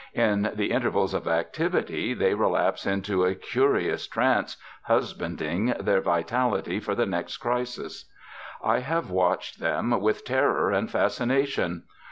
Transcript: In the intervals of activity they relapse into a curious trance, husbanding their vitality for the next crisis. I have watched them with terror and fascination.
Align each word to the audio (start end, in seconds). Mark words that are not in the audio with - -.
In 0.15 0.51
the 0.55 0.71
intervals 0.71 1.13
of 1.13 1.27
activity 1.27 2.15
they 2.15 2.33
relapse 2.33 2.87
into 2.87 3.23
a 3.23 3.35
curious 3.35 4.07
trance, 4.07 4.57
husbanding 4.85 5.75
their 5.79 6.01
vitality 6.01 6.79
for 6.79 6.95
the 6.95 7.05
next 7.05 7.37
crisis. 7.37 8.05
I 8.63 8.79
have 8.79 9.11
watched 9.11 9.59
them 9.59 9.91
with 10.01 10.25
terror 10.25 10.71
and 10.71 10.89
fascination. 10.89 11.83